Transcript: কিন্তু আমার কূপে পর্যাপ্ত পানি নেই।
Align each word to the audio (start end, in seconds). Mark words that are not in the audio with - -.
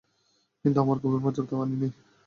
কিন্তু 0.65 0.77
আমার 0.81 0.97
কূপে 1.01 1.19
পর্যাপ্ত 1.23 1.51
পানি 1.59 1.75
নেই। 1.81 1.91